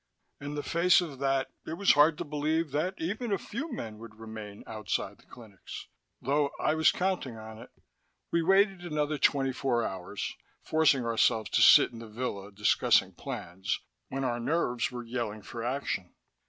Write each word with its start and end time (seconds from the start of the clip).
In 0.39 0.55
the 0.55 0.63
face 0.63 0.99
of 0.99 1.19
that, 1.19 1.51
it 1.67 1.73
was 1.73 1.91
hard 1.91 2.17
to 2.17 2.23
believe 2.23 2.71
that 2.71 2.95
even 2.97 3.31
a 3.31 3.37
few 3.37 3.71
men 3.71 3.99
would 3.99 4.15
remain 4.15 4.63
outside 4.65 5.19
the 5.19 5.27
clinics, 5.27 5.89
though 6.19 6.49
I 6.59 6.73
was 6.73 6.91
counting 6.91 7.37
on 7.37 7.59
it. 7.59 7.69
We 8.31 8.41
waited 8.41 8.81
another 8.83 9.19
twenty 9.19 9.53
four 9.53 9.83
hours, 9.83 10.35
forcing 10.63 11.05
ourselves 11.05 11.51
to 11.51 11.61
sit 11.61 11.91
in 11.91 11.99
the 11.99 12.07
villa, 12.07 12.51
discussing 12.51 13.11
plans, 13.13 13.79
when 14.07 14.23
our 14.23 14.39
nerves 14.39 14.89
were 14.91 15.03
yelling 15.03 15.43
for 15.43 15.63
action. 15.63 16.15